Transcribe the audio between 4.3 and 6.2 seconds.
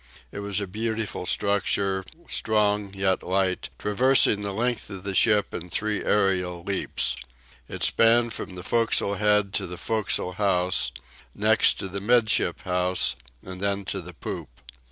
the length of the ship in three